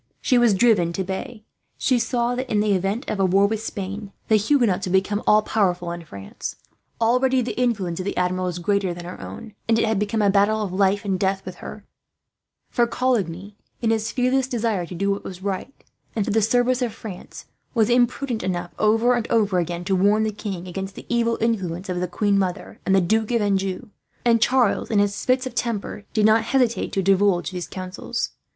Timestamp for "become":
4.93-5.21, 9.99-10.23